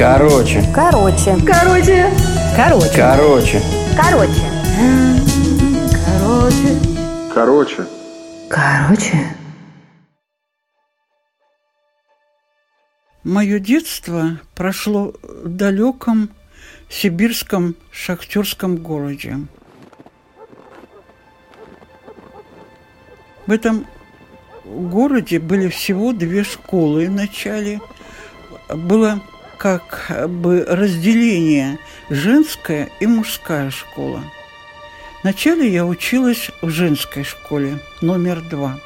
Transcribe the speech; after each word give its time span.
Короче. 0.00 0.64
Короче. 0.74 1.36
Короче. 1.46 2.10
Короче. 2.56 2.90
Короче. 2.96 3.62
Короче. 3.94 4.40
Короче. 6.08 6.78
Короче. 7.34 7.86
Короче. 8.48 9.36
Мое 13.24 13.58
детство 13.58 14.40
прошло 14.54 15.12
в 15.22 15.48
далеком 15.50 16.30
сибирском 16.88 17.76
шахтерском 17.92 18.78
городе. 18.78 19.36
В 23.46 23.52
этом 23.52 23.86
городе 24.64 25.38
были 25.38 25.68
всего 25.68 26.14
две 26.14 26.42
школы 26.42 27.06
в 27.08 27.10
начале. 27.10 27.82
Было 28.70 29.20
как 29.60 30.26
бы 30.30 30.64
разделение 30.66 31.78
женская 32.08 32.88
и 32.98 33.06
мужская 33.06 33.70
школа. 33.70 34.22
Вначале 35.22 35.68
я 35.68 35.84
училась 35.84 36.50
в 36.62 36.70
женской 36.70 37.24
школе 37.24 37.78
номер 38.00 38.40
два. 38.40 38.80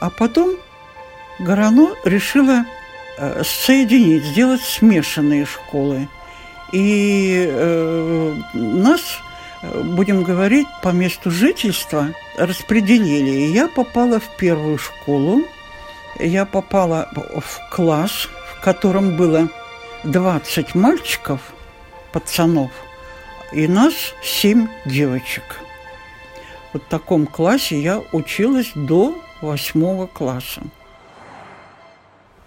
А 0.00 0.08
потом 0.08 0.56
Горано 1.38 1.90
решила 2.04 2.64
э, 3.18 3.42
соединить, 3.44 4.24
сделать 4.24 4.62
смешанные 4.62 5.44
школы. 5.44 6.08
И 6.72 7.46
э, 7.46 8.34
нас, 8.54 9.02
э, 9.60 9.82
будем 9.82 10.22
говорить, 10.22 10.66
по 10.82 10.88
месту 10.88 11.30
жительства 11.30 12.14
распределили. 12.38 13.30
И 13.30 13.52
я 13.52 13.68
попала 13.68 14.18
в 14.18 14.36
первую 14.38 14.78
школу, 14.78 15.42
я 16.18 16.46
попала 16.46 17.10
в 17.14 17.70
класс, 17.70 18.28
в 18.58 18.64
котором 18.64 19.14
было 19.16 19.50
20 20.08 20.74
мальчиков, 20.74 21.40
пацанов, 22.12 22.70
и 23.52 23.68
нас 23.68 23.92
7 24.22 24.66
девочек. 24.86 25.42
Вот 26.72 26.82
в 26.82 26.86
таком 26.86 27.26
классе 27.26 27.78
я 27.78 28.02
училась 28.12 28.72
до 28.74 29.14
восьмого 29.42 30.06
класса. 30.06 30.62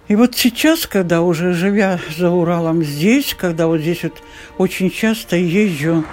И 0.08 0.16
вот 0.16 0.36
сейчас, 0.36 0.88
когда 0.88 1.22
уже 1.22 1.54
живя 1.54 2.00
за 2.18 2.32
Уралом 2.32 2.84
здесь, 2.84 3.36
когда 3.36 3.68
вот 3.68 3.82
здесь 3.82 4.04
вот 4.04 4.24
очень 4.58 4.90
часто 4.90 5.36
езжу 5.36 6.04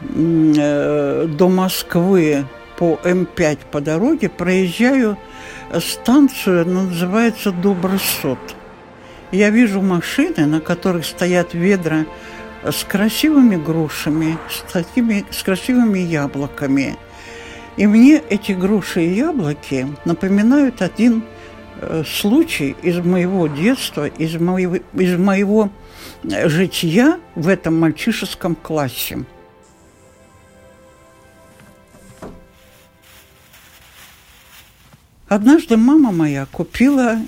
э, 0.00 1.26
до 1.28 1.48
Москвы 1.48 2.44
по 2.76 2.98
М5 3.04 3.58
по 3.70 3.80
дороге, 3.80 4.28
проезжаю 4.28 5.16
станцию, 5.78 6.62
она 6.62 6.82
называется 6.82 7.52
Добросот. 7.52 8.57
Я 9.30 9.50
вижу 9.50 9.82
машины, 9.82 10.46
на 10.46 10.60
которых 10.60 11.04
стоят 11.04 11.54
ведра 11.54 12.06
с 12.64 12.84
красивыми 12.84 13.56
грушами, 13.56 14.38
с, 14.50 14.72
такими, 14.72 15.24
с 15.30 15.42
красивыми 15.42 15.98
яблоками. 15.98 16.96
И 17.76 17.86
мне 17.86 18.22
эти 18.28 18.52
груши 18.52 19.04
и 19.04 19.14
яблоки 19.14 19.86
напоминают 20.04 20.82
один 20.82 21.22
Э, 21.80 22.02
случай 22.04 22.74
из 22.82 22.98
моего 22.98 23.46
детства, 23.46 24.06
из 24.06 24.34
моего, 24.34 24.76
из 24.94 25.16
моего 25.16 25.70
э, 26.24 26.48
жития 26.48 27.20
в 27.36 27.46
этом 27.46 27.78
мальчишеском 27.78 28.56
классе. 28.56 29.24
Однажды 35.28 35.76
мама 35.76 36.10
моя 36.10 36.46
купила 36.46 37.18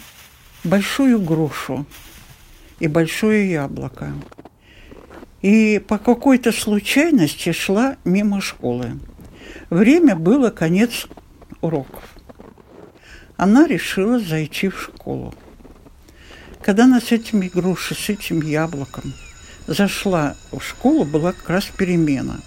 большую 0.64 1.20
грушу 1.20 1.86
и 2.78 2.88
большое 2.88 3.50
яблоко. 3.50 4.12
И 5.42 5.78
по 5.86 5.98
какой-то 5.98 6.52
случайности 6.52 7.52
шла 7.52 7.96
мимо 8.04 8.40
школы. 8.40 8.98
Время 9.70 10.16
было 10.16 10.50
конец 10.50 11.06
уроков 11.60 12.04
она 13.40 13.66
решила 13.66 14.20
зайти 14.20 14.68
в 14.68 14.78
школу. 14.78 15.34
Когда 16.60 16.84
она 16.84 17.00
с 17.00 17.10
этими 17.10 17.48
грушей, 17.48 17.96
с 17.96 18.10
этим 18.10 18.42
яблоком 18.42 19.14
зашла 19.66 20.36
в 20.52 20.60
школу, 20.60 21.06
была 21.06 21.32
как 21.32 21.48
раз 21.48 21.64
перемена. 21.64 22.38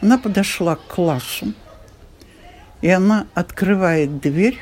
Она 0.00 0.16
подошла 0.16 0.76
к 0.76 0.86
классу, 0.86 1.54
и 2.82 2.88
она 2.88 3.26
открывает 3.34 4.20
дверь 4.20 4.60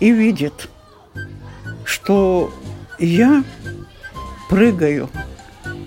и 0.00 0.10
видит, 0.10 0.68
что 1.84 2.52
я 2.98 3.44
прыгаю 4.48 5.08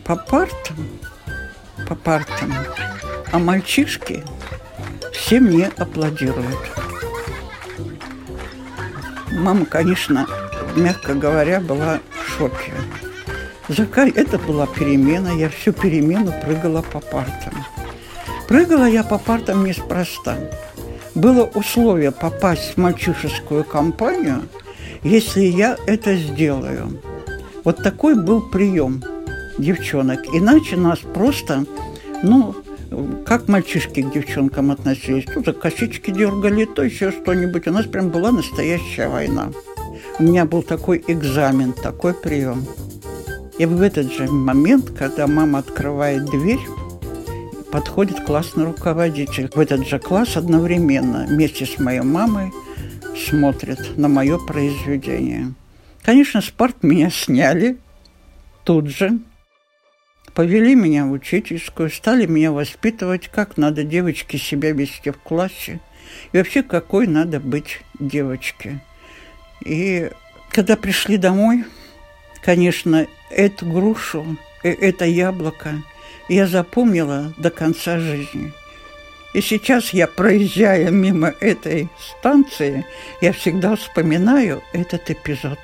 по 0.05 0.15
партам, 0.15 0.75
по 1.87 1.95
партам, 1.95 2.53
а 3.31 3.39
мальчишки 3.39 4.23
все 5.13 5.39
мне 5.39 5.71
аплодируют. 5.77 6.59
Мама, 9.31 9.65
конечно, 9.65 10.27
мягко 10.75 11.13
говоря, 11.13 11.59
была 11.59 11.99
в 12.11 12.29
шоке. 12.31 12.73
Закай, 13.67 14.09
это 14.09 14.39
была 14.39 14.65
перемена, 14.65 15.29
я 15.29 15.49
всю 15.49 15.71
перемену 15.71 16.33
прыгала 16.43 16.81
по 16.81 16.99
партам. 16.99 17.53
Прыгала 18.47 18.85
я 18.85 19.03
по 19.03 19.19
партам 19.19 19.63
неспроста. 19.63 20.37
Было 21.19 21.43
условие 21.43 22.11
попасть 22.11 22.75
в 22.75 22.77
мальчишескую 22.77 23.65
компанию, 23.65 24.43
если 25.03 25.41
я 25.41 25.75
это 25.85 26.15
сделаю. 26.15 27.01
Вот 27.65 27.83
такой 27.83 28.15
был 28.15 28.41
прием 28.41 29.03
девчонок. 29.57 30.21
Иначе 30.31 30.77
нас 30.77 30.99
просто, 30.99 31.65
ну, 32.23 32.55
как 33.25 33.49
мальчишки 33.49 34.01
к 34.01 34.13
девчонкам 34.13 34.71
относились. 34.71 35.25
За 35.45 35.51
косички 35.51 36.09
дергали, 36.09 36.63
то 36.63 36.83
еще 36.83 37.11
что-нибудь. 37.11 37.67
У 37.67 37.71
нас 37.71 37.85
прям 37.85 38.11
была 38.11 38.31
настоящая 38.31 39.09
война. 39.09 39.51
У 40.19 40.23
меня 40.23 40.45
был 40.45 40.63
такой 40.63 41.03
экзамен, 41.05 41.73
такой 41.73 42.13
прием. 42.13 42.65
И 43.57 43.65
в 43.65 43.81
этот 43.81 44.09
же 44.13 44.31
момент, 44.31 44.91
когда 44.97 45.27
мама 45.27 45.59
открывает 45.59 46.23
дверь, 46.27 46.59
подходит 47.71 48.21
классный 48.21 48.65
руководитель. 48.65 49.49
В 49.53 49.59
этот 49.59 49.87
же 49.87 49.99
класс 49.99 50.37
одновременно 50.37 51.25
вместе 51.27 51.65
с 51.65 51.79
моей 51.79 52.01
мамой 52.01 52.51
смотрит 53.15 53.97
на 53.97 54.07
мое 54.07 54.37
произведение. 54.37 55.53
Конечно, 56.03 56.41
спорт 56.41 56.83
меня 56.83 57.09
сняли 57.09 57.77
тут 58.63 58.87
же, 58.87 59.19
Повели 60.33 60.73
меня 60.73 61.05
в 61.05 61.11
учительскую, 61.11 61.89
стали 61.89 62.25
меня 62.25 62.53
воспитывать, 62.53 63.27
как 63.27 63.57
надо 63.57 63.83
девочке 63.83 64.37
себя 64.37 64.71
вести 64.71 65.11
в 65.11 65.17
классе. 65.17 65.81
И 66.31 66.37
вообще, 66.37 66.63
какой 66.63 67.07
надо 67.07 67.41
быть 67.41 67.81
девочке. 67.99 68.79
И 69.65 70.09
когда 70.51 70.77
пришли 70.77 71.17
домой, 71.17 71.65
конечно, 72.41 73.05
эту 73.29 73.65
грушу, 73.65 74.37
э, 74.63 74.71
это 74.71 75.03
яблоко 75.03 75.83
я 76.29 76.47
запомнила 76.47 77.33
до 77.37 77.49
конца 77.49 77.99
жизни. 77.99 78.53
И 79.33 79.41
сейчас 79.41 79.93
я, 79.93 80.07
проезжая 80.07 80.89
мимо 80.89 81.33
этой 81.39 81.89
станции, 81.99 82.85
я 83.21 83.33
всегда 83.33 83.75
вспоминаю 83.75 84.63
этот 84.73 85.09
эпизод. 85.09 85.59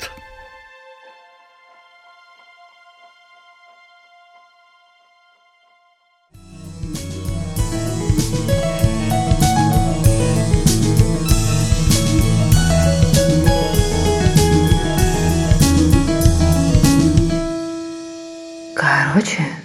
Короче. 18.76 19.56